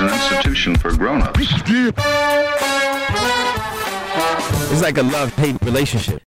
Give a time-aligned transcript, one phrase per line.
[0.00, 1.38] Marriage is an institution for grown-ups.
[4.72, 6.22] It's like a love-hate relationship.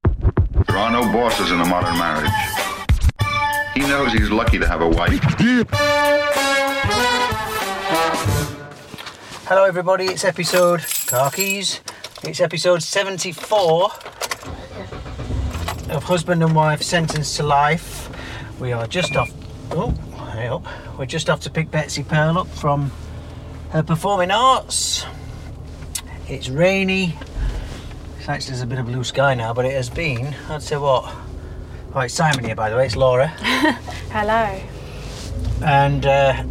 [0.67, 2.31] There are no bosses in a modern marriage.
[3.75, 5.21] He knows he's lucky to have a wife.
[9.47, 10.07] Hello, everybody.
[10.07, 11.81] It's episode car keys.
[12.23, 13.91] It's episode 74
[15.91, 18.09] of husband and wife sentenced to life.
[18.61, 19.31] We are just off.
[19.73, 19.91] Oh,
[20.33, 20.65] hey up.
[20.99, 22.91] We're just off to pick Betsy Pearl up from
[23.71, 25.05] her performing arts.
[26.29, 27.17] It's rainy.
[28.19, 30.35] It's actually there's a bit of blue sky now, but it has been.
[30.49, 31.15] I'd say what?
[31.95, 32.87] Oh, it's Simon here, by the way.
[32.87, 33.29] It's Laura.
[34.11, 34.61] Hello.
[35.65, 36.45] and uh,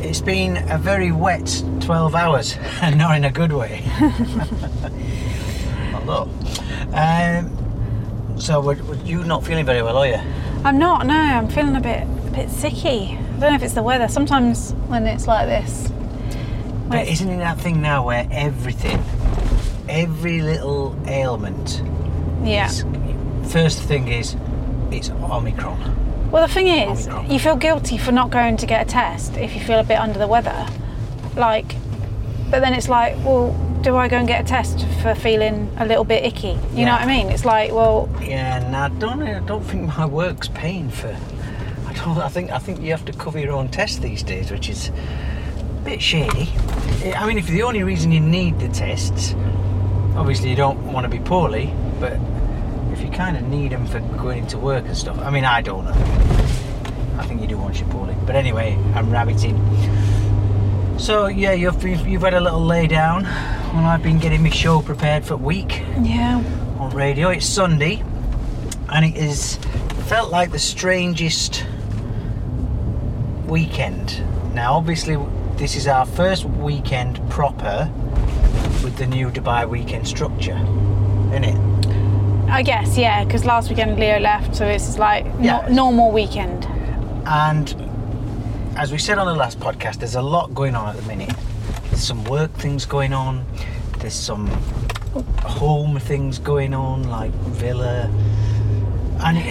[0.00, 3.82] it's been a very wet 12 hours and not in a good way
[5.94, 6.30] although
[6.94, 8.70] um, so
[9.04, 10.20] you're not feeling very well are you
[10.64, 11.06] I'm not.
[11.06, 13.18] No, I'm feeling a bit, a bit sicky.
[13.40, 14.06] I don't know if it's the weather.
[14.06, 15.90] Sometimes when it's like this,
[16.90, 19.02] but isn't it that thing now where everything
[19.88, 21.82] every little ailment
[22.44, 22.66] yeah.
[22.66, 22.84] is,
[23.50, 24.36] first thing is
[24.90, 27.30] it's omicron Well, the thing is, Omicron.
[27.30, 29.98] you feel guilty for not going to get a test if you feel a bit
[29.98, 30.66] under the weather.
[31.34, 31.76] Like,
[32.50, 35.86] but then it's like, well, do I go and get a test for feeling a
[35.86, 36.58] little bit icky?
[36.74, 37.30] You know what I mean?
[37.30, 41.16] It's like, well, yeah and i don't i don't think my work's paying for
[42.06, 44.68] i i think i think you have to cover your own test these days which
[44.68, 46.48] is a bit shady.
[47.02, 49.34] Eh, I mean if the only reason you need the tests
[50.16, 52.18] obviously you don't want to be poorly but
[52.92, 55.60] if you kind of need them for going into work and stuff i mean i
[55.60, 55.94] don't know.
[57.18, 58.16] I think you do once you're poorly.
[58.26, 59.56] But anyway i'm rabbiting.
[60.98, 64.50] So yeah you've, you've you've had a little lay down well i've been getting my
[64.50, 65.82] show prepared for a week.
[66.02, 66.42] Yeah,
[66.78, 67.28] on radio.
[67.28, 68.02] It's Sunday,
[68.88, 69.56] and it is
[70.08, 71.64] felt like the strangest
[73.50, 74.22] weekend.
[74.54, 75.18] Now, obviously,
[75.56, 77.90] this is our first weekend proper
[78.84, 80.56] with the new Dubai weekend structure,
[81.30, 82.48] isn't it?
[82.48, 86.64] I guess, yeah, because last weekend Leo left, so it's like no- normal weekend.
[87.26, 87.74] And
[88.76, 91.34] as we said on the last podcast, there's a lot going on at the minute.
[91.88, 93.44] There's some work things going on.
[93.98, 94.46] There's some
[95.42, 98.08] home things going on, like villa,
[99.24, 99.44] and it,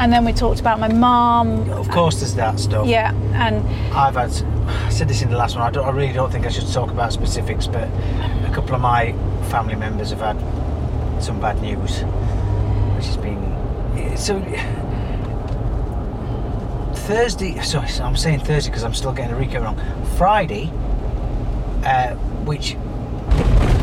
[0.00, 1.68] And then we talked about my mum.
[1.70, 2.86] of course there's that stuff.
[2.86, 3.58] Yeah, and
[3.94, 4.30] I've had,
[4.66, 6.66] I said this in the last one, I, don't, I really don't think I should
[6.72, 9.12] talk about specifics, but a couple of my
[9.50, 12.00] family members have had some bad news,
[12.96, 14.16] which has been.
[14.16, 14.40] So,
[17.06, 20.06] Thursday, sorry, I'm saying Thursday because I'm still getting the recount wrong.
[20.16, 20.72] Friday,
[21.84, 22.14] uh,
[22.46, 22.74] which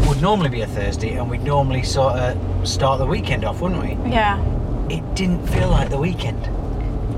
[0.07, 3.83] would normally be a Thursday, and we'd normally sort of start the weekend off, wouldn't
[3.83, 4.11] we?
[4.11, 4.37] yeah,
[4.89, 6.39] It didn't feel like the weekend.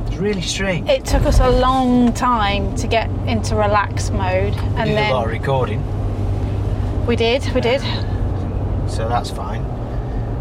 [0.07, 0.89] It's really strange.
[0.89, 5.11] it took us a long time to get into relax mode, and we did then
[5.11, 5.81] a lot of recording.
[7.05, 7.81] we did, we did.
[8.89, 9.63] so that's fine.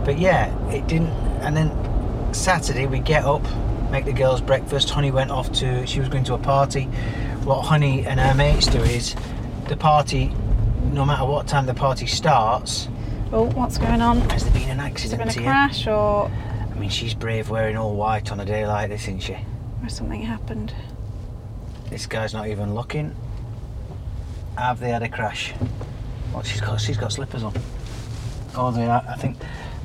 [0.04, 1.10] But yeah, it didn't.
[1.42, 1.70] And then
[2.34, 3.42] Saturday we get up,
[3.90, 4.90] make the girls breakfast.
[4.90, 5.86] Honey went off to.
[5.86, 6.84] She was going to a party.
[7.44, 9.14] What Honey and her mates do is,
[9.68, 10.32] the party,
[10.92, 12.88] no matter what time the party starts,
[13.30, 14.20] Oh, what's going on?
[14.30, 15.20] has there been an accident?
[15.22, 16.30] Has there been a crash or,
[16.78, 19.36] I mean, she's brave wearing all white on a day like this, isn't she?
[19.82, 20.72] or something happened?
[21.90, 23.16] This guy's not even looking.
[24.56, 25.52] Have they had a crash?
[26.32, 27.52] Well, she's got she's got slippers on.
[28.54, 29.04] Oh, they are.
[29.08, 29.38] I think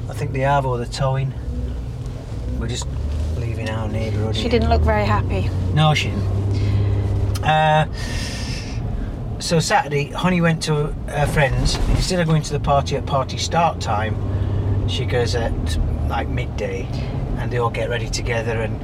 [0.07, 1.34] I think they have, or they're towing.
[2.60, 2.86] We're just
[3.38, 4.36] leaving our neighbourhood.
[4.36, 5.50] She didn't look very happy.
[5.74, 7.44] No, she didn't.
[7.44, 7.92] Uh,
[9.39, 11.75] so Saturday, Honey went to her friends.
[11.89, 15.51] Instead of going to the party at party start time, she goes at
[16.07, 16.88] like midday,
[17.38, 18.61] and they all get ready together.
[18.61, 18.79] And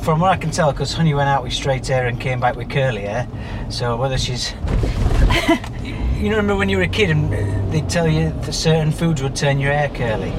[0.00, 2.56] from what I can tell, because Honey went out with straight hair and came back
[2.56, 3.26] with curly hair,
[3.68, 4.52] so whether she's
[5.82, 8.92] you know, remember when you were a kid and uh, they'd tell you that certain
[8.92, 10.32] foods would turn your hair curly?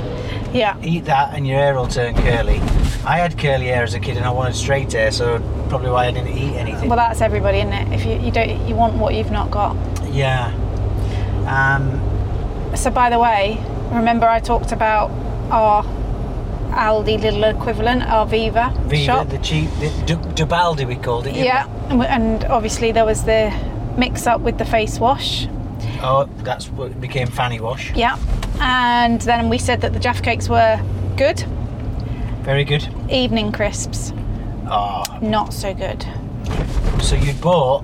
[0.57, 0.77] Yeah.
[0.83, 2.59] Eat that and your hair will turn curly.
[3.05, 5.39] I had curly hair as a kid and I wanted straight hair, so
[5.69, 6.89] probably why I didn't eat anything.
[6.89, 7.93] Well, that's everybody, isn't it?
[7.93, 9.75] If you, you don't, you want what you've not got.
[10.11, 10.53] yeah.
[11.47, 11.99] Um,
[12.75, 13.57] So, by the way,
[13.91, 15.09] remember I talked about
[15.51, 15.83] our
[16.71, 19.29] Aldi little equivalent, our Viva, Viva, shop.
[19.29, 21.35] the cheap, the D- Dubaldi we called it.
[21.35, 23.51] Yeah, and and obviously there was the
[23.97, 25.47] mix up with the face wash.
[26.03, 27.91] Oh, that's what became Fanny Wash.
[27.95, 28.17] Yeah,
[28.59, 30.79] and then we said that the Jaffa cakes were
[31.17, 31.39] good.
[32.43, 32.87] Very good.
[33.09, 34.13] Evening crisps,
[34.67, 36.05] Oh, not so good.
[37.01, 37.83] so you bought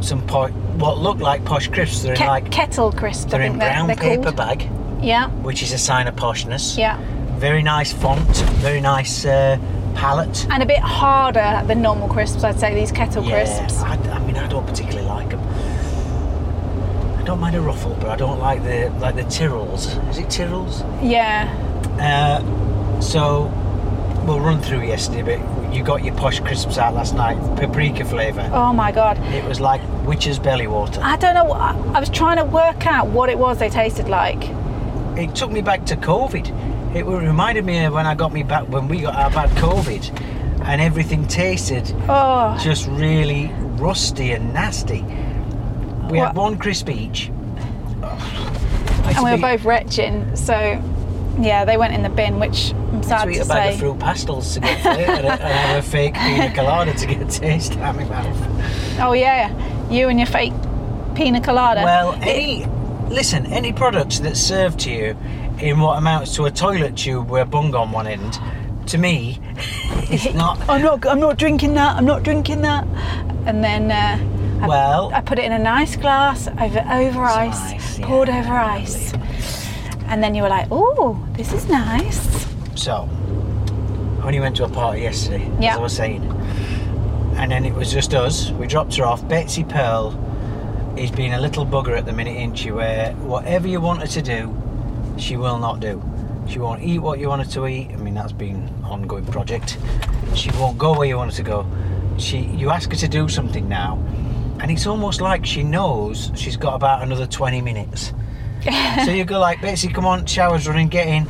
[0.00, 0.48] some po-
[0.78, 2.02] what looked like posh crisps.
[2.02, 4.36] They're in like kettle crisps, they're in think they're, brown they're paper called.
[4.36, 4.68] bag,
[5.02, 6.78] Yeah, which is a sign of poshness.
[6.78, 6.96] yeah,
[7.38, 8.26] Very nice font.
[8.60, 9.58] Very nice uh,
[9.94, 10.46] palette.
[10.50, 12.42] and a bit harder than normal crisps.
[12.44, 13.80] I'd say these kettle crisps.
[13.80, 15.40] I, I mean, I don't particularly like them.
[17.18, 19.86] I don't mind a ruffle, but I don't like the like the Tyrrells.
[20.10, 20.80] Is it Tyrrells?
[21.02, 21.48] Yeah,
[22.00, 23.44] Uh, so
[24.26, 28.48] we'll run through yesterday, but you got your posh crisps out last night, paprika flavour.
[28.52, 29.18] Oh my god.
[29.34, 31.00] It was like witch's belly water.
[31.04, 31.52] I don't know.
[31.52, 34.42] I was trying to work out what it was they tasted like.
[35.16, 36.77] It took me back to COVID.
[36.94, 40.20] It reminded me of when I got me back when we got our bad COVID,
[40.64, 45.02] and everything tasted Oh, just really rusty and nasty.
[46.10, 47.30] We had one crisp each.
[48.02, 50.34] and we were both retching.
[50.36, 50.54] So,
[51.38, 53.80] yeah, they went in the bin, which I'm sad to eat to a bag of
[53.80, 57.94] fruit pastilles to get and, have a fake pina colada to get a taste out
[57.94, 58.98] of my mouth.
[59.00, 59.52] Oh yeah,
[59.90, 60.54] you and your fake
[61.14, 61.82] pina colada.
[61.84, 62.66] Well, It- any
[63.14, 65.16] listen, any products that's served to you
[65.60, 68.38] in what amounts to a toilet tube with a bung on one end,
[68.88, 69.40] to me,
[70.10, 70.58] it's not.
[70.68, 71.06] I'm not.
[71.06, 71.96] I'm not drinking that.
[71.96, 72.86] I'm not drinking that.
[73.46, 77.58] And then uh, I, Well- I put it in a nice glass over over ice,
[77.72, 79.12] ice, yeah, poured over ice,
[80.06, 83.08] and then you were like, "Oh, this is nice." So,
[84.22, 85.72] I only went to a party yesterday, Yeah.
[85.72, 86.22] as I was saying,
[87.36, 88.50] and then it was just us.
[88.52, 89.26] We dropped her off.
[89.28, 90.16] Betsy Pearl
[90.96, 92.70] is being a little bugger at the minute, ain't she?
[92.70, 94.48] Where whatever you want her to do,
[95.18, 96.02] she will not do.
[96.48, 97.90] She won't eat what you want her to eat.
[97.92, 99.76] I mean, that's been an ongoing project.
[100.34, 101.66] She won't go where you want her to go.
[102.16, 104.02] She, you ask her to do something now,
[104.60, 108.12] and it's almost like she knows she's got about another 20 minutes.
[109.04, 111.26] so you go like, Betsy, come on, shower's running, get in.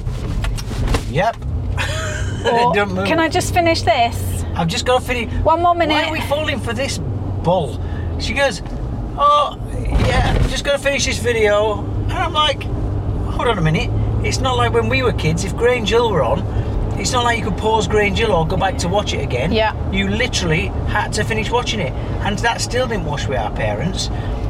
[1.10, 1.36] Yep.
[2.38, 3.06] Or, Don't move.
[3.08, 4.44] can I just finish this?
[4.54, 5.30] I've just got to finish.
[5.42, 5.92] One more minute.
[5.94, 6.98] Why are we falling for this
[7.42, 7.82] bull?
[8.20, 8.62] She goes,
[9.18, 9.58] Oh,
[10.06, 11.80] yeah, I've just gonna finish this video.
[11.80, 12.62] And I'm like,
[13.38, 13.88] Hold on a minute.
[14.26, 16.40] It's not like when we were kids, if Grange Hill were on,
[16.98, 19.52] it's not like you could pause Grange Hill or go back to watch it again.
[19.52, 19.74] Yeah.
[19.92, 21.92] You literally had to finish watching it.
[22.24, 24.08] And that still didn't wash with our parents.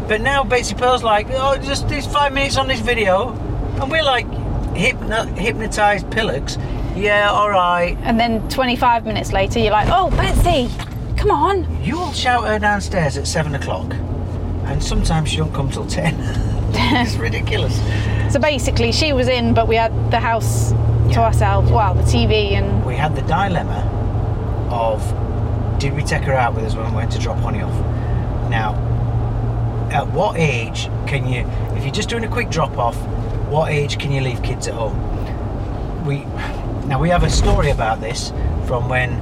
[0.09, 3.33] But now Betsy Pearl's like, Oh, just this five minutes on this video.
[3.79, 4.27] And we're like,
[4.75, 6.57] hypno- hypnotised pillocks.
[6.97, 7.99] Yeah, alright.
[8.05, 10.71] And then 25 minutes later, you're like, "Oh, Betsy,
[11.19, 13.93] come on." You'll shout her downstairs at seven o'clock,
[14.65, 16.15] and sometimes she don't come till ten.
[16.73, 17.79] it's ridiculous.
[18.31, 20.71] So basically, she was in, but we had the house
[21.13, 21.71] to ourselves.
[21.71, 23.81] Well, the TV and We had the dilemma
[24.71, 25.01] of
[25.79, 27.73] did we take her out with us when we went to drop Honey off?
[28.51, 28.75] Now,
[29.91, 32.97] at what age can you, if you're just doing a quick drop off,
[33.49, 34.97] what age can you leave kids at home?
[36.05, 36.25] We
[36.87, 38.31] now we have a story about this
[38.67, 39.13] from when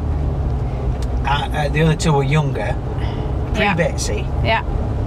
[1.26, 2.76] uh, uh, the other two were younger,
[3.54, 3.74] pre Yeah.
[3.76, 4.26] Betsy.
[4.44, 4.62] yeah,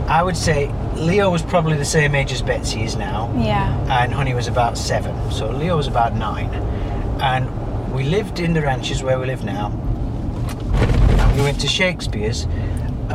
[0.09, 4.01] I would say Leo was probably the same age as Betsy is now, yeah.
[4.01, 5.31] and Honey was about seven.
[5.31, 6.49] So Leo was about nine.
[7.21, 9.67] And we lived in the ranches where we live now.
[9.69, 12.47] And we went to Shakespeare's.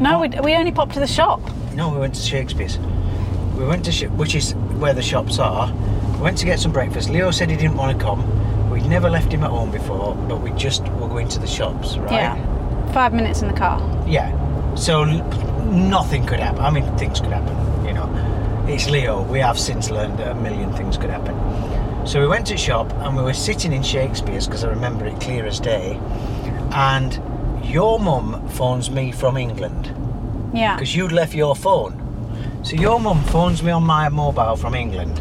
[0.01, 1.41] No, we, we only popped to the shop.
[1.75, 2.79] No, we went to Shakespeare's.
[3.59, 5.73] We went to, Sh- which is where the shops are.
[6.15, 7.11] We Went to get some breakfast.
[7.11, 8.71] Leo said he didn't want to come.
[8.71, 11.97] We'd never left him at home before, but we just were going to the shops,
[11.97, 12.13] right?
[12.13, 12.93] Yeah.
[12.93, 13.81] Five minutes in the car.
[14.07, 14.31] Yeah.
[14.77, 15.05] So
[15.65, 16.61] nothing could happen.
[16.61, 18.09] I mean, things could happen, you know.
[18.69, 19.23] It's Leo.
[19.23, 21.35] We have since learned that a million things could happen.
[22.07, 25.21] So we went to shop and we were sitting in Shakespeare's because I remember it
[25.21, 25.99] clear as day.
[26.73, 27.21] And
[27.65, 29.93] your mum phones me from England
[30.55, 30.75] Yeah.
[30.77, 32.01] because you'd left your phone.
[32.63, 35.19] So your mum phones me on my mobile from England,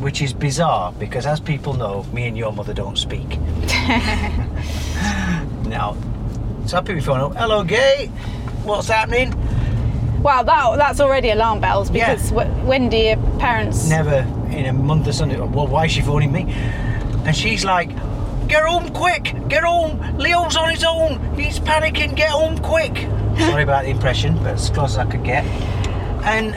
[0.00, 3.38] which is bizarre because, as people know, me and your mother don't speak.
[5.66, 5.96] now,
[6.66, 7.34] so I pick my phone up.
[7.36, 8.06] Hello, Gay.
[8.64, 9.32] What's happening?
[10.22, 12.14] Well, that that's already alarm bells Yeah.
[12.14, 12.30] because
[12.64, 13.88] when do your parents?
[13.88, 15.38] Never in a month or something.
[15.52, 16.52] Well, why is she phoning me?
[17.24, 17.90] And she's like,
[18.48, 19.34] "Get home quick!
[19.48, 19.98] Get home!
[20.18, 21.18] Leo's on his own.
[21.36, 22.14] He's panicking.
[22.14, 25.44] Get home quick!" Sorry about the impression, but as close as I could get.
[26.24, 26.54] And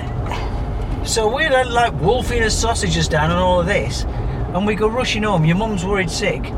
[1.07, 4.05] so we're like- like wolfing as sausages down and all of this,
[4.53, 5.45] and we go rushing home.
[5.45, 6.51] Your mum's worried sick.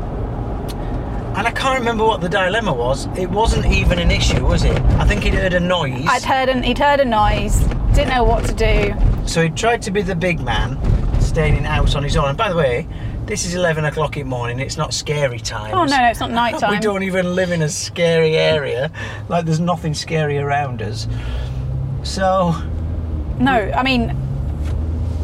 [1.38, 3.06] And I can't remember what the dilemma was.
[3.16, 4.76] It wasn't even an issue, was it?
[4.98, 6.04] I think he'd heard a noise.
[6.08, 7.60] I'd heard an, he'd heard a noise,
[7.94, 8.92] didn't know what to do.
[9.24, 10.76] So he tried to be the big man,
[11.20, 12.30] staying in house on his own.
[12.30, 12.88] And by the way,
[13.26, 15.72] this is 11 o'clock in the morning, it's not scary time.
[15.74, 16.72] Oh no, no, it's not night time.
[16.72, 18.90] We don't even live in a scary area.
[19.28, 21.06] Like there's nothing scary around us.
[22.02, 22.52] So,
[23.38, 24.16] No, I mean,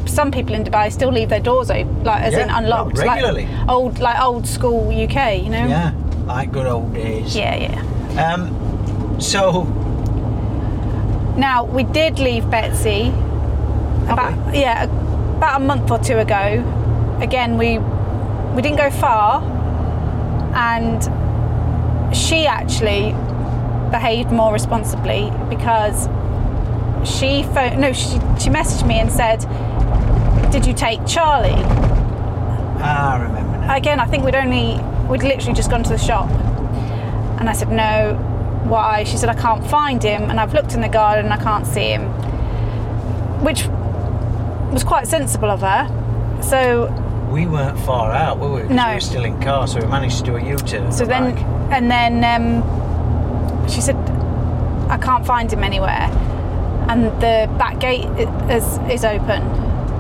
[0.07, 3.47] some people in Dubai still leave their doors open, like as in unlocked, regularly.
[3.47, 5.67] like old, like old school UK, you know?
[5.67, 5.93] yeah,
[6.27, 7.37] like good old days.
[7.37, 8.33] Yeah, yeah.
[8.33, 9.65] Um, so,
[11.37, 13.09] Now we did leave Betsy
[14.09, 14.85] about yeah
[15.37, 16.63] about a month or two ago.
[17.21, 17.79] Again, we
[18.55, 19.43] we didn't go far,
[20.55, 21.03] and
[22.15, 23.13] she actually
[23.91, 26.09] behaved more responsibly because
[27.05, 29.41] she phoned no she she messaged me and said,
[30.51, 31.63] "Did you take Charlie?"
[32.79, 33.75] ah, I remember now.
[33.75, 36.31] Again, I think we'd only we'd literally just gone to the shop,
[37.41, 38.15] and I said no.
[38.65, 39.05] Why?
[39.05, 41.67] She said I can't find him, and I've looked in the garden and I can't
[41.67, 42.09] see him,
[43.45, 43.67] which
[44.73, 46.41] was quite sensible of her.
[46.43, 46.89] So
[47.31, 48.63] We weren't far out, were we?
[48.75, 48.89] No.
[48.89, 50.91] We were still in car, so we managed to do a U-turn.
[50.93, 51.45] so then back.
[51.73, 53.97] and then um, she said
[54.89, 56.09] I can't find him anywhere,
[56.89, 58.07] and the back gate
[58.51, 59.43] is is open.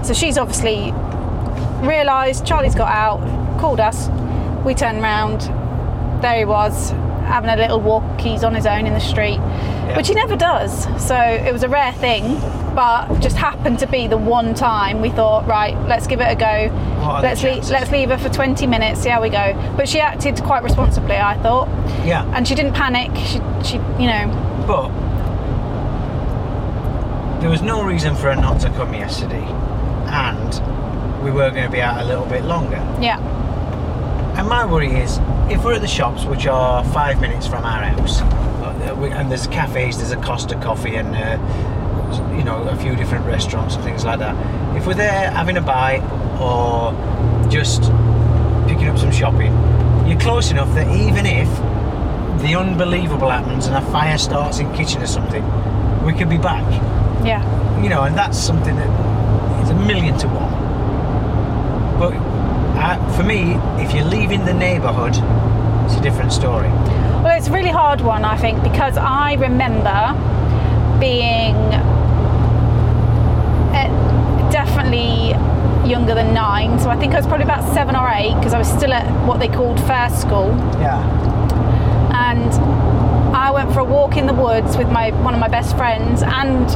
[0.04, 0.92] So she's obviously
[1.86, 3.20] realised Charlie's got out,
[3.60, 4.08] called us.
[4.64, 5.42] We turned round.
[6.22, 6.90] There he was,
[7.26, 8.20] having a little walk.
[8.20, 9.38] He's on his own in the street,
[9.96, 10.84] which he never does.
[11.06, 12.36] So it was a rare thing,
[12.74, 16.34] but just happened to be the one time we thought, right, let's give it a
[16.34, 16.68] go.
[17.00, 19.52] What are the Let's leave, let's leave her for 20 minutes, see how we go.
[19.76, 21.68] But she acted quite responsibly, I thought,
[22.06, 23.10] yeah, and she didn't panic.
[23.26, 24.88] She, she, you know, but
[27.40, 29.44] there was no reason for her not to come yesterday,
[30.08, 32.76] and we were going to be out a little bit longer.
[33.02, 33.18] yeah,
[34.36, 35.18] And my worry is,
[35.50, 39.46] if we're at the shops, which are five minutes from our house, uh, and there's
[39.46, 44.04] cafes, there's a Costa Coffee, and uh, you know a few different restaurants and things
[44.04, 44.34] like that.
[44.76, 46.02] If we're there having a bite
[46.40, 46.92] or
[47.50, 47.82] just
[48.68, 49.52] picking up some shopping,
[50.08, 51.48] you're close enough that even if
[52.42, 55.44] the unbelievable happens and a fire starts in kitchen or something,
[56.04, 56.64] we could be back.
[57.24, 57.40] yeah,
[57.82, 60.52] You know, and that's something that is a million to one.
[61.98, 62.12] But
[62.84, 65.14] uh, for me, if you're leaving the neighbourhood,
[65.86, 66.68] it's a different story.
[67.24, 70.12] Well, it's a really hard one, I think, because I remember
[71.00, 71.56] being
[73.72, 75.30] uh, definitely
[75.88, 76.78] younger than nine.
[76.78, 79.06] So I think I was probably about seven or eight because I was still at
[79.26, 80.48] what they called first school.
[80.78, 81.00] Yeah.
[83.54, 86.24] I went for a walk in the woods with my one of my best friends
[86.24, 86.68] and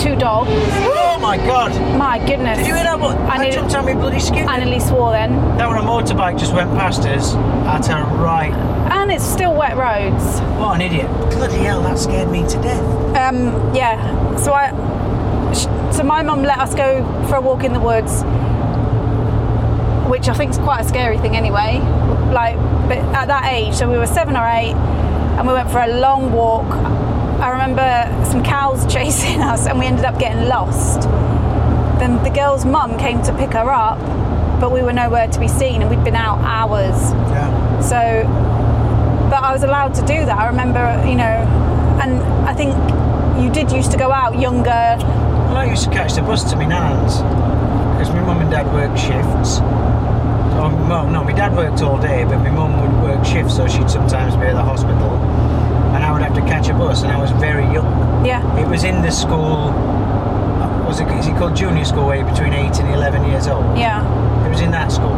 [0.00, 0.50] two dogs.
[0.50, 1.70] Oh my god!
[1.96, 2.58] My goodness.
[2.58, 3.16] Did you hear that one?
[3.16, 4.48] I I nearly- jumped on my bloody skin.
[4.48, 5.30] I nearly swore then.
[5.56, 8.52] That when a motorbike just went past us at a right.
[8.90, 10.40] And it's still wet roads.
[10.58, 11.06] What an idiot!
[11.30, 12.82] Bloody hell, that scared me to death.
[13.16, 14.36] Um, yeah.
[14.38, 14.72] So I,
[15.92, 18.24] so my mum let us go for a walk in the woods,
[20.10, 21.78] which I think is quite a scary thing anyway.
[22.32, 22.56] Like,
[22.88, 24.74] but at that age, so we were seven or eight,
[25.40, 26.66] and we went for a long walk.
[27.40, 31.08] I remember some cows chasing us, and we ended up getting lost.
[31.98, 33.98] Then the girl's mum came to pick her up,
[34.60, 37.12] but we were nowhere to be seen, and we'd been out hours.
[37.32, 37.80] Yeah.
[37.80, 37.96] So,
[39.30, 40.38] but I was allowed to do that.
[40.38, 41.24] I remember, you know,
[42.02, 42.74] and I think
[43.42, 44.68] you did used to go out younger.
[44.68, 47.16] Well, I used to catch the bus to my nan's
[47.96, 49.60] because my mum and dad worked shifts.
[50.52, 53.66] Oh, well, no, my dad worked all day, but my mum would work shifts, so
[53.68, 55.10] she'd sometimes be at the hospital,
[55.94, 58.24] and I would have to catch a bus, and I was very young.
[58.26, 59.68] Yeah, It was in the school.
[59.70, 61.08] Uh, was it?
[61.08, 62.06] Is it called junior school?
[62.06, 63.78] Where you're between eight and eleven years old.
[63.78, 64.04] yeah,
[64.46, 65.16] It was in that school.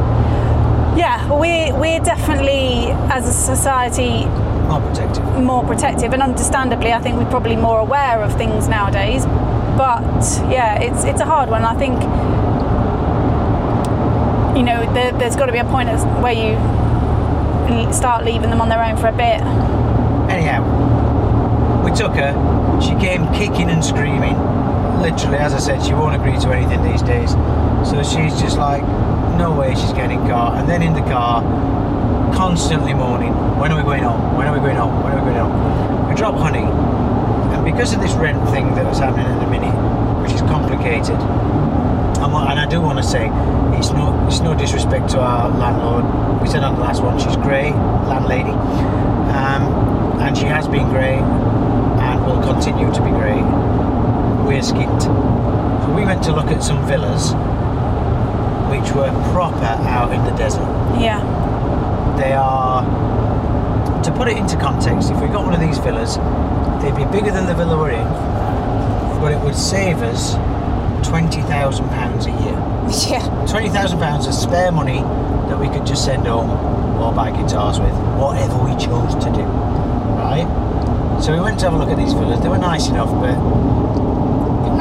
[0.97, 4.27] Yeah, we're, we're definitely, as a society,
[4.69, 5.25] More protective.
[5.43, 9.25] more protective, and understandably, I think we're probably more aware of things nowadays.
[9.77, 10.05] But
[10.53, 11.65] yeah, it's it's a hard one.
[11.65, 11.99] I think
[14.62, 15.88] you know there, there's got to be a point
[16.23, 16.54] where you
[17.92, 19.42] start leaving them on their own for a bit.
[20.31, 20.62] Anyhow,
[21.83, 22.31] we took her.
[22.81, 24.38] She came kicking and screaming.
[25.02, 27.33] Literally, as I said, she won't agree to anything these days.
[27.83, 28.85] So she's just like,
[29.37, 30.54] no way she's getting in car.
[30.54, 31.42] And then in the car,
[32.33, 34.37] constantly moaning, when are we going home?
[34.37, 35.02] When are we going home?
[35.02, 36.09] When are we going home?
[36.09, 36.62] We drop honey.
[36.62, 39.75] And because of this rent thing that was happening at the minute,
[40.23, 41.19] which is complicated,
[42.25, 43.26] and, I do want to say,
[43.79, 46.05] it's no, it's no disrespect to our landlord.
[46.41, 47.73] We said on the last one, she's great,
[48.07, 53.43] landlady, um, and she has been great, and will continue to be great.
[54.47, 55.02] We're skint.
[55.02, 57.33] So we went to look at some villas,
[58.71, 60.62] which were proper out in the desert.
[61.00, 61.21] Yeah,
[62.19, 62.83] They are,
[64.02, 66.17] to put it into context, if we got one of these villas,
[66.83, 68.09] they'd be bigger than the villa we're in,
[69.21, 70.35] but it would save us
[71.02, 72.52] £20,000 a year.
[73.11, 75.00] yeah, £20,000 of spare money
[75.49, 76.50] that we could just send home
[77.00, 79.42] or buy guitars with, whatever we chose to do.
[79.42, 80.47] Right?
[81.23, 82.40] So we went to have a look at these villas.
[82.40, 83.37] They were nice enough, but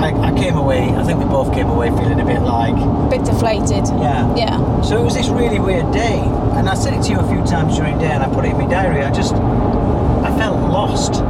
[0.02, 3.08] I, I came away, I think we both came away feeling a bit like, a
[3.10, 3.86] bit deflated.
[4.02, 4.34] yeah.
[4.36, 6.20] Yeah, So it was this really weird day,
[6.58, 8.46] and I said it to you a few times during the day, and I put
[8.46, 9.04] it in my diary.
[9.04, 11.22] I just, I felt lost.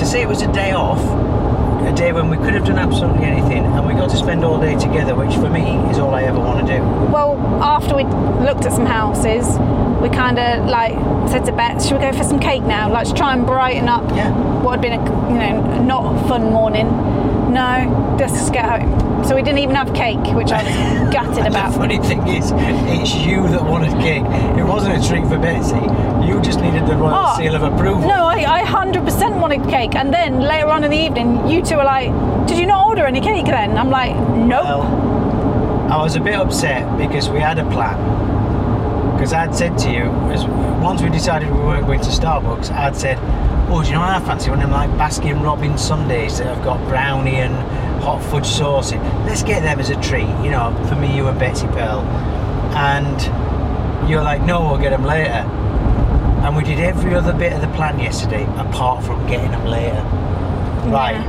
[0.00, 1.00] To say it was a day off,
[1.86, 4.60] a day when we could have done absolutely anything, and we got to spend all
[4.60, 6.82] day together, which for me is all I ever want to do.
[7.12, 9.46] Well, after we looked at some houses,
[10.02, 10.94] we kind of like
[11.28, 12.90] said to Beth, "Should we go for some cake now?
[12.90, 14.30] Like to try and brighten up Yeah.
[14.62, 16.88] what had been a you know not fun morning."
[17.52, 19.07] No, let's just get home.
[19.26, 21.72] So we didn't even have cake, which I was gutted about.
[21.72, 24.24] The funny thing is, it's you that wanted cake.
[24.58, 25.76] It wasn't a treat for Betsy.
[26.26, 28.08] You just needed the royal Oh, seal of approval.
[28.08, 29.94] No, I, I 100% wanted cake.
[29.94, 32.08] And then later on in the evening, you two were like,
[32.46, 33.76] Did you not order any cake then?
[33.76, 34.64] I'm like, Nope.
[34.64, 37.96] Well, I was a bit upset because we had a plan.
[39.16, 40.10] Because I'd said to you,
[40.80, 43.18] once we decided we weren't going to Starbucks, I'd said,
[43.68, 44.48] "Oh, do you know what I fancy?
[44.48, 47.52] One of them like Baskin Robbins sundaes that have got brownie and
[48.08, 49.02] hot fudge sauce in.
[49.26, 52.00] Let's get them as a treat, you know, for me, you and Betsy Pearl."
[52.74, 55.44] And you're like, "No, we'll get them later."
[56.44, 60.02] And we did every other bit of the plan yesterday, apart from getting them later.
[60.86, 61.20] Right.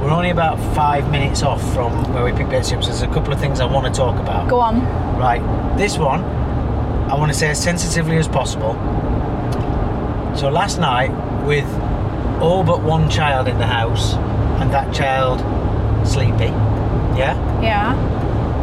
[0.00, 3.08] We're only about five minutes off from where we picked Betsy up, so there's a
[3.08, 4.48] couple of things I want to talk about.
[4.48, 4.80] Go on.
[5.18, 5.42] Right,
[5.76, 6.24] this one,
[7.10, 8.74] I want to say as sensitively as possible.
[10.34, 11.12] So last night,
[11.44, 11.68] with
[12.40, 14.14] all but one child in the house,
[14.60, 15.40] and that child
[16.04, 16.52] sleepy,
[17.16, 17.94] yeah, Yeah.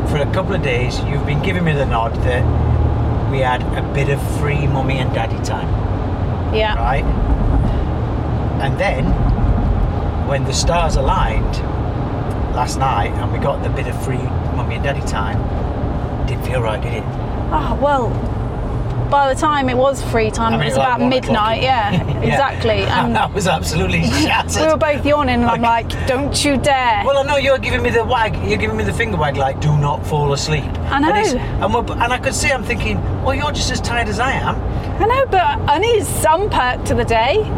[0.08, 2.44] for a couple of days, you've been giving me the nod that
[3.32, 5.70] we had a bit of free mummy and daddy time,
[6.54, 6.76] Yeah.
[6.76, 7.06] right?
[8.62, 9.06] And then,
[10.28, 11.58] when the stars aligned
[12.56, 14.22] last night, and we got the bit of free
[14.56, 15.40] mummy and daddy time,
[16.28, 17.04] didn't feel right, did it?
[17.52, 18.12] Oh, well,
[19.10, 21.62] by the time it was free time, I mean, it was like about midnight.
[21.62, 22.22] Yeah, Yeah.
[22.22, 22.82] exactly.
[23.00, 24.62] And I was absolutely shattered.
[24.62, 27.04] we were both yawning, and I'm like, Don't you dare.
[27.06, 28.36] Well, I know you're giving me the wag.
[28.48, 31.14] You're giving me the finger wag, like "Do not fall asleep." I know.
[31.14, 32.52] And, and, and I could see.
[32.52, 34.56] I'm thinking, well, you're just as tired as I am.
[35.02, 37.50] I know, but I need some perk to the day.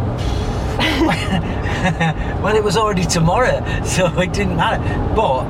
[2.41, 4.81] Well, it was already tomorrow, so it didn't matter.
[5.15, 5.41] But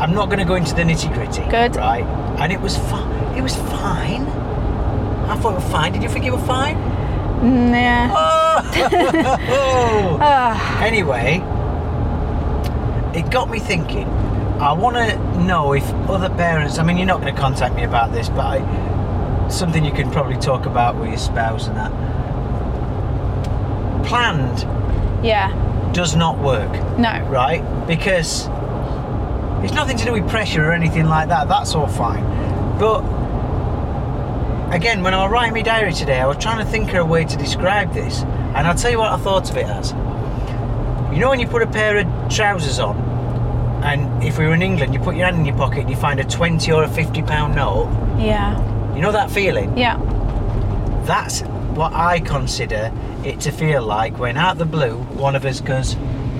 [0.00, 1.42] I'm not going to go into the nitty gritty.
[1.50, 1.76] Good.
[1.76, 2.04] Right.
[2.40, 3.36] And it was fine.
[3.36, 4.22] It was fine.
[5.28, 5.92] I thought it was fine.
[5.92, 6.76] Did you think it was fine?
[7.72, 8.08] Nah.
[8.60, 10.18] Oh.
[10.20, 10.82] Ah.
[10.82, 11.36] Anyway,
[13.16, 14.08] it got me thinking.
[14.60, 16.78] I want to know if other parents.
[16.78, 20.10] I mean, you're not going to contact me about this, but I, something you can
[20.10, 21.92] probably talk about with your spouse and that.
[24.06, 24.66] Planned
[25.24, 25.52] Yeah.
[25.92, 27.20] does not work, No.
[27.28, 27.62] right?
[27.86, 28.48] Because
[29.62, 31.48] it's nothing to do with pressure or anything like that.
[31.48, 32.22] That's all fine.
[32.78, 33.00] But
[34.74, 37.04] again, when I was writing my diary today, I was trying to think of a
[37.04, 39.92] way to describe this, and I'll tell you what I thought of it as.
[41.12, 42.96] You know when you put a pair of trousers on,
[43.82, 45.96] and if we were in England, you put your hand in your pocket and you
[45.96, 47.88] find a 20 or a 50 pound note.
[48.18, 48.56] Yeah.
[48.94, 49.76] You know that feeling?
[49.76, 49.96] Yeah.
[51.04, 51.42] That's
[51.74, 52.92] what I consider
[53.24, 55.94] it to feel like when out of the blue, one of us goes,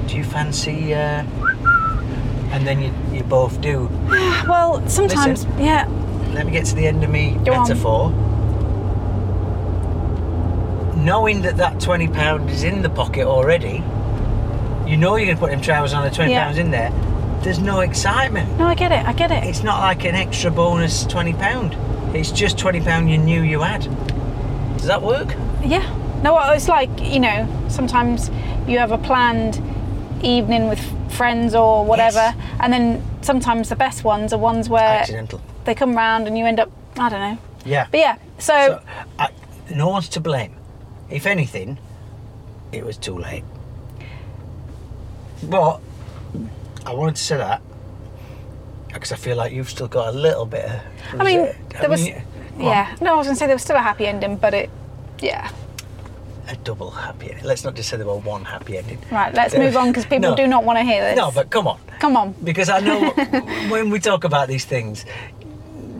[0.07, 1.24] Do you fancy, uh...
[2.50, 3.88] and then you, you both do.
[4.48, 5.61] Well, sometimes, Listen.
[5.64, 5.87] yeah.
[6.32, 7.68] Let me get to the end of me Go on.
[7.68, 8.11] metaphor.
[10.96, 13.82] Knowing that that twenty pound is in the pocket already,
[14.87, 16.44] you know you're going to put them trousers on the twenty Yeah.
[16.44, 16.90] pounds in there.
[17.42, 18.58] there's no excitement.
[18.58, 19.06] No, I get it.
[19.06, 19.44] I get it.
[19.44, 21.76] It's not like an extra bonus twenty pound.
[22.16, 23.82] It's just twenty pound you knew you had.
[24.76, 25.34] Does that work?
[25.64, 25.87] Yeah.
[26.22, 28.28] No, it's like, you know, sometimes
[28.66, 29.62] you have a planned
[30.24, 30.80] evening with
[31.18, 32.37] friends or whatever, Yes.
[32.61, 35.40] and then sometimes the best ones are ones where Accidental.
[35.64, 37.38] they come round and you end up, I don't know.
[37.64, 37.87] Yeah.
[37.90, 38.81] But yeah, so, So,
[39.18, 39.28] I,
[39.74, 40.54] no one's to blame.
[41.11, 41.78] If anything,
[42.72, 43.44] it was too late.
[45.42, 45.81] But
[46.87, 47.61] I wanted to say that
[48.92, 50.81] because I feel like you've still got a little bit of.
[51.20, 51.48] I mean,
[51.81, 52.22] there was, mean,
[52.59, 52.96] yeah.
[53.00, 54.70] No, I was going to say there was still a happy ending, but it,
[55.20, 55.50] yeah.
[56.48, 57.44] A double happy ending.
[57.44, 58.98] Let's not just say there were one happy ending.
[59.11, 60.37] Right, let's move on because people No.
[60.37, 61.16] do not want to hear this.
[61.16, 61.78] No, but come on.
[62.00, 62.32] Come on.
[62.42, 63.11] Because I know
[63.70, 65.04] when we talk about these things,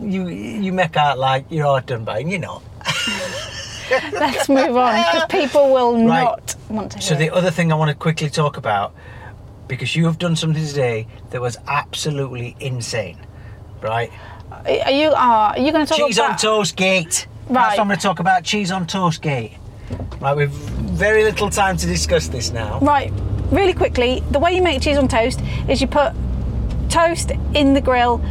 [0.01, 2.63] you you make out like you're all done by, and you're not.
[4.13, 6.23] Let's move on because people will Right.
[6.23, 7.33] not want to hear So the it.
[7.33, 8.93] other thing I want to quickly talk about,
[9.67, 13.17] because you have done something today that was absolutely insane,
[13.81, 14.11] right?
[14.51, 16.31] Are you, are you going to talk about cheese about...
[16.31, 17.27] on toast gate.
[17.47, 17.69] That's Right.
[17.77, 18.43] what I'm going to talk about.
[18.43, 19.53] Cheese on toast gate.
[20.19, 22.79] Right, we've very little time to discuss this now.
[22.79, 23.11] Right,
[23.51, 26.13] really quickly, the way you make cheese on toast is you put
[26.89, 28.21] toast in the grill,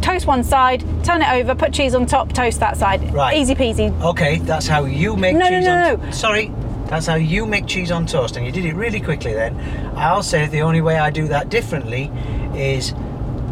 [0.00, 3.12] toast one side, turn it over, put cheese on top, toast that side.
[3.12, 3.36] Right.
[3.36, 3.98] Easy peasy.
[4.02, 6.10] Okay, that's how you make No, no, cheese no, on no.
[6.10, 6.52] Sorry,
[6.86, 9.32] that's how you make cheese on toast, and you did it really quickly.
[9.32, 9.56] Then
[9.96, 12.10] I'll say the only way I do that differently
[12.54, 12.94] is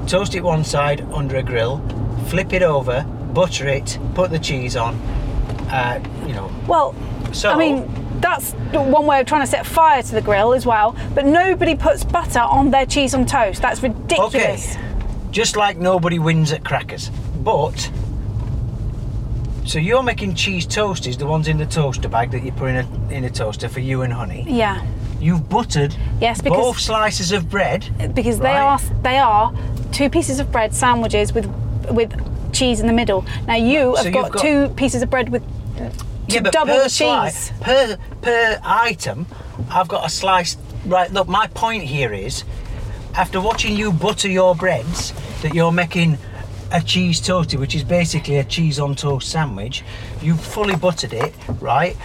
[0.06, 1.80] toast it one side under a grill,
[2.28, 4.94] flip it over, butter it, put the cheese on.
[5.70, 6.94] Uh, you know, Well,
[7.32, 7.88] So- I mean,
[8.20, 11.74] that's one way of trying to set fire to the grill as well, but nobody
[11.74, 13.62] puts butter on their cheese on toast.
[13.62, 14.74] That's ridiculous.
[14.76, 14.84] Okay.
[15.30, 17.10] Just like nobody wins at crackers.
[17.42, 17.90] But
[19.64, 22.76] so you're making cheese toasties, the ones in the toaster bag that you put in
[22.76, 24.44] a in a toaster for you and honey.
[24.48, 24.82] Yeah.
[25.20, 27.84] You've buttered Yes, because- both slices of bread.
[28.14, 29.52] Because they are they are
[29.92, 31.46] two pieces of bread sandwiches with
[31.90, 32.12] with
[32.52, 33.24] cheese in the middle.
[33.46, 35.42] Now you So have got, got- two pieces of bread with
[36.28, 37.52] yeah, but double per the cheese.
[37.60, 39.26] per per item,
[39.70, 40.56] I've got a slice.
[40.84, 41.10] Right.
[41.12, 42.44] Look, my point here is,
[43.14, 45.12] after watching you butter your breads,
[45.42, 46.18] that you're making
[46.70, 49.82] a cheese toasty, which is basically a cheese on toast sandwich.
[50.20, 51.96] You've fully buttered it, right?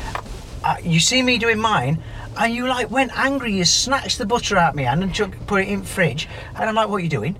[0.64, 2.02] Uh, you see me doing mine,
[2.38, 3.54] and you like went angry.
[3.54, 6.30] You snatched the butter out of my hand and chuck, put it in the fridge,
[6.56, 7.36] and I'm like, "What are you doing?"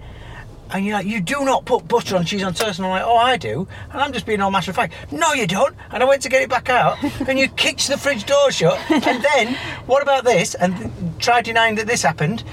[0.74, 2.80] And you're like, you do not put butter on cheese on toast.
[2.80, 3.68] And I'm like, oh, I do.
[3.92, 4.94] And I'm just being all matter of fact.
[5.12, 5.76] No, you don't.
[5.92, 8.80] And I went to get it back out, and you kicked the fridge door shut.
[8.90, 9.56] And then,
[9.86, 10.56] what about this?
[10.56, 12.44] And th- try denying that this happened.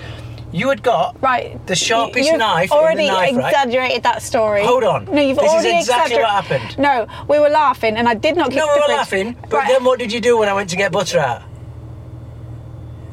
[0.53, 1.65] You had got Right.
[1.69, 4.65] the sharpest You've knife already in the knife exaggerated that story.
[4.65, 5.05] Hold on.
[5.05, 6.77] No, you've This is already exactly exagger- what happened.
[6.79, 8.97] No, we were laughing, and I did not kick No, the we were fridge.
[8.97, 9.37] laughing.
[9.49, 9.69] But Right.
[9.69, 11.43] then, what did you do when I went to get butter out?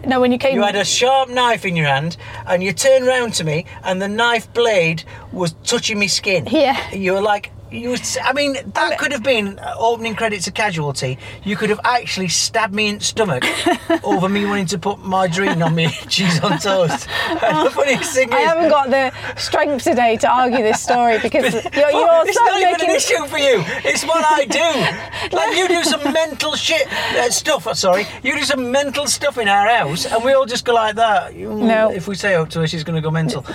[0.08, 0.56] No, when you came.
[0.56, 2.16] You had a sharp knife in your hand,
[2.46, 6.48] and you turned round to me, and the knife blade was touching me skin.
[6.50, 6.78] Yeah.
[6.96, 7.96] You were like, you.
[8.24, 11.18] I mean, that could have been uh, opening credits of Casualty.
[11.44, 13.44] You could have actually stabbed me in the stomach
[14.04, 17.08] over me wanting to put margarine on me cheese on toast.
[17.48, 21.20] And the funniest thing I is, haven't got the strength today to argue this story
[21.20, 22.90] because you're, you're Well, it's so not even making.
[22.90, 23.64] an issue for you.
[23.84, 25.36] It's what I do.
[25.36, 27.68] Like you do some mental shit uh, stuff.
[27.68, 30.74] uh, Sorry, you do some mental stuff in our house, and we all just go
[30.74, 31.36] like that.
[31.36, 31.92] You- No.
[31.92, 33.46] If we say out to her, she's going to go mental.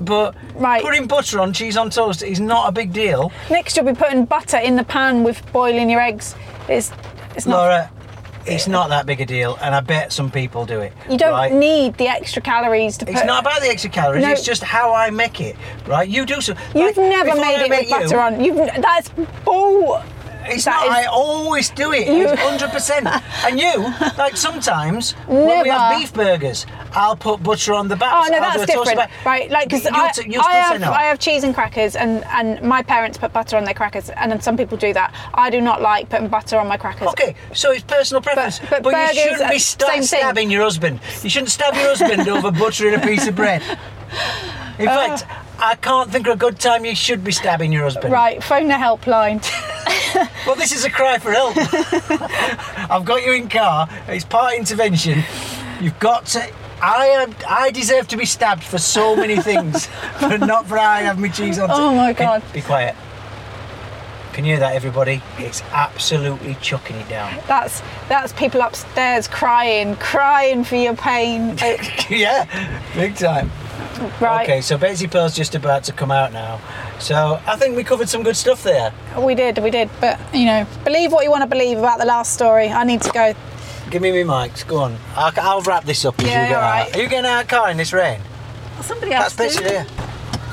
[0.00, 0.82] But Right.
[0.82, 3.32] putting butter on cheese on toast is not a big deal.
[3.50, 6.34] Next, you'll be putting butter in the pan with boiling your eggs.
[6.68, 6.92] It's
[7.34, 7.56] it's not.
[7.56, 7.90] Laura,
[8.46, 10.92] it's not that big a deal, and I bet some people do it.
[11.10, 11.52] you don't right?
[11.52, 13.14] need the extra calories to put.
[13.14, 14.22] It's not about the extra calories.
[14.22, 14.30] No.
[14.30, 15.56] It's just how I make it,
[15.86, 16.08] right?
[16.08, 16.54] You do so.
[16.74, 18.42] You've like, never made I it with you- butter on.
[18.44, 19.08] You've that's
[19.44, 20.02] bull.
[20.48, 20.98] It's That not.
[20.98, 22.38] is- I always do it.
[22.38, 23.06] Hundred percent.
[23.44, 23.82] And you,
[24.16, 28.12] like sometimes when we have beef burgers, I'll put butter on the back.
[28.14, 29.50] Oh no, that's different, right?
[29.50, 30.82] Like because I, t- you'll I have.
[30.82, 34.30] I have cheese and crackers, and and my parents put butter on their crackers, and
[34.32, 35.14] then some people do that.
[35.34, 37.08] I do not like putting butter on my crackers.
[37.08, 41.00] Okay, so it's personal preference, but you shouldn't be sta- stabbing your husband.
[41.22, 43.62] You shouldn't stab your husband over buttering a piece of bread.
[44.78, 44.94] In Uh.
[45.18, 45.26] fact,
[45.60, 48.12] I can't think of a good time you should be stabbing your husband.
[48.12, 49.42] Right, phone the helpline.
[50.46, 51.54] Well, this is a cry for help.
[52.90, 53.86] I've got you in car.
[54.08, 55.22] It's part intervention.
[55.80, 56.50] You've got to.
[56.80, 57.34] I am.
[57.46, 59.88] I deserve to be stabbed for so many things,
[60.20, 61.70] but not for I have my cheese on.
[61.70, 62.52] Oh my Can- God.
[62.52, 62.94] Be quiet.
[64.32, 65.20] Can you hear that, everybody?
[65.36, 67.42] It's absolutely chucking it down.
[67.48, 71.56] That's that's people upstairs crying, crying for your pain.
[72.08, 72.46] Yeah,
[72.94, 73.50] big time.
[74.20, 76.60] Right, Okay, so Betsy Pearl's just about to come out now.
[76.98, 78.92] So I think we covered some good stuff there.
[79.18, 79.88] we did, we did.
[80.00, 82.68] But you know, believe what you want to believe about the last story.
[82.68, 83.34] I need to go.
[83.90, 84.66] Give me my mics.
[84.66, 84.96] Go on.
[85.16, 86.70] I'll, I'll wrap this up as Yeah, you get all out.
[86.86, 86.96] right.
[86.96, 88.20] Are you getting out of the car in this rain?
[88.82, 89.56] Somebody has That's.
[89.56, 89.86] Betsy there.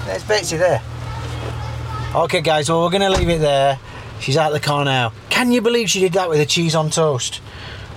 [0.06, 0.82] There's Betsy there.
[2.16, 3.78] Okay, guys, well, we're going to leave it there.
[4.22, 5.12] She's out of the car now.
[5.30, 7.42] Can you believe she did that with a cheese on toast?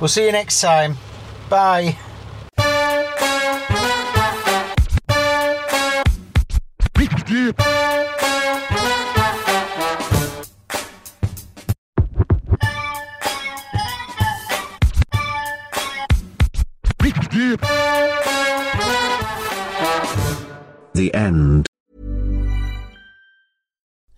[0.00, 0.96] We'll see you next time.
[1.48, 1.96] Bye.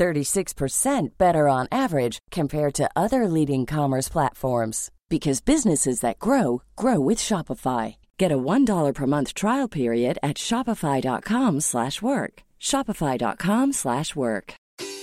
[0.00, 6.98] 36% better on average compared to other leading commerce platforms because businesses that grow grow
[6.98, 7.96] with Shopify.
[8.16, 12.42] Get a $1 per month trial period at shopify.com/work.
[12.70, 14.54] shopify.com/work.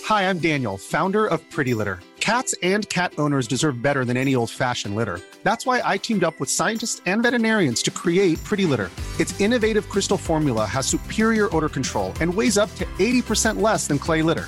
[0.09, 1.99] Hi, I'm Daniel, founder of Pretty Litter.
[2.19, 5.19] Cats and cat owners deserve better than any old-fashioned litter.
[5.43, 8.89] That's why I teamed up with scientists and veterinarians to create Pretty Litter.
[9.19, 13.99] Its innovative crystal formula has superior odor control and weighs up to 80% less than
[13.99, 14.47] clay litter.